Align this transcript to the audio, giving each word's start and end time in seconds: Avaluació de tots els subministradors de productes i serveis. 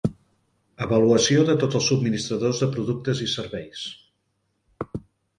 Avaluació 0.83 1.43
de 1.49 1.55
tots 1.63 1.77
els 1.79 1.89
subministradors 1.91 2.61
de 2.63 2.69
productes 2.77 3.21
i 3.27 3.27
serveis. 3.35 3.83